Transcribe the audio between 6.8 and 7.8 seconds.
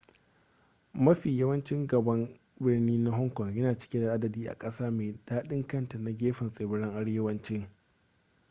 arewacin